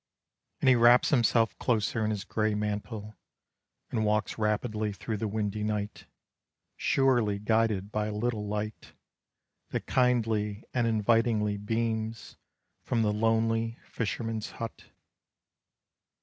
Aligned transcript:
And 0.61 0.67
he 0.67 0.73
wraps 0.73 1.09
himself 1.11 1.55
closer 1.59 2.03
in 2.03 2.09
his 2.09 2.23
gray 2.23 2.55
mantle, 2.55 3.15
And 3.91 4.03
walks 4.03 4.39
rapidly 4.39 4.93
through 4.93 5.17
the 5.17 5.27
windy 5.27 5.63
night, 5.63 6.07
Surely 6.75 7.37
guided 7.37 7.91
by 7.91 8.07
a 8.07 8.11
little 8.11 8.47
light, 8.47 8.93
That 9.69 9.85
kindly 9.85 10.63
and 10.73 10.87
invitingly 10.87 11.57
beams 11.57 12.35
From 12.81 13.03
the 13.03 13.13
lonely 13.13 13.77
fisherman's 13.83 14.53
hut. 14.53 14.85